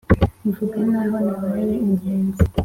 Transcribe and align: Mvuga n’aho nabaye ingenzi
Mvuga 0.47 0.77
n’aho 0.89 1.17
nabaye 1.25 1.73
ingenzi 1.87 2.41